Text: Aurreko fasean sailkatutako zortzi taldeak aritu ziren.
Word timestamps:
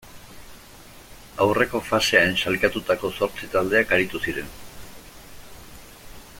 Aurreko 1.45 1.81
fasean 1.89 2.33
sailkatutako 2.45 3.13
zortzi 3.19 3.51
taldeak 3.57 3.95
aritu 3.99 4.23
ziren. 4.29 4.53